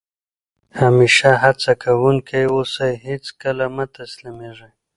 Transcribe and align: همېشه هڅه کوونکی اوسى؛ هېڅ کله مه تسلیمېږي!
همېشه 0.79 1.29
هڅه 1.43 1.71
کوونکی 1.83 2.41
اوسى؛ 2.53 2.91
هېڅ 3.05 3.25
کله 3.41 3.65
مه 3.75 3.85
تسلیمېږي! 3.97 4.69